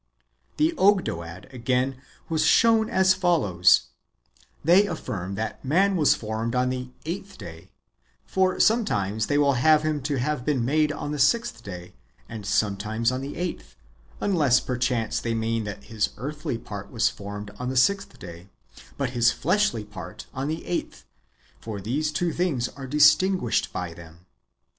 The 0.57 0.71
Ogdoad, 0.79 1.45
again, 1.53 2.01
was 2.27 2.43
shown 2.43 2.89
as 2.89 3.13
follows:— 3.13 3.89
They 4.65 4.87
affirm 4.87 5.35
that 5.35 5.63
man 5.63 5.95
was 5.95 6.15
formed 6.15 6.55
on 6.55 6.69
the 6.71 6.89
eighth 7.05 7.37
day, 7.37 7.69
for 8.25 8.59
sometimes 8.59 9.27
they 9.27 9.37
will 9.37 9.53
have 9.53 9.83
him 9.83 10.01
to 10.01 10.17
have 10.17 10.43
been 10.43 10.65
made 10.65 10.91
on 10.91 11.11
the 11.11 11.19
sixth 11.19 11.61
day, 11.61 11.93
and 12.27 12.47
sometimes 12.47 13.11
on 13.11 13.21
the 13.21 13.35
eighth, 13.35 13.75
unless, 14.19 14.59
perchance, 14.59 15.19
they 15.19 15.35
mean 15.35 15.65
that 15.65 15.83
his 15.83 16.09
earthly 16.17 16.57
part 16.57 16.89
was 16.89 17.07
formed 17.07 17.51
on 17.59 17.69
the 17.69 17.77
sixth 17.77 18.17
day, 18.17 18.49
but 18.97 19.11
his 19.11 19.31
fleshly 19.31 19.85
part 19.85 20.25
on 20.33 20.47
the 20.47 20.65
eighth, 20.65 21.05
for 21.59 21.79
these 21.79 22.11
two 22.11 22.33
things 22.33 22.67
are 22.69 22.87
distinguished 22.87 23.71
by 23.71 23.93
them. 23.93 24.25